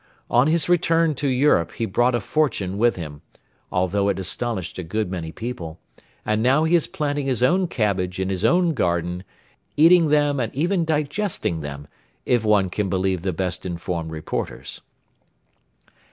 [0.31, 3.21] On his return to Europe he brought a fortune with him,
[3.71, 5.79] although it astonished a good many people,
[6.25, 9.23] and now he is planting his own cabbage in his own garden,
[9.77, 11.87] eating them and even digesting them,
[12.25, 14.81] if one can believe the best informed reporters.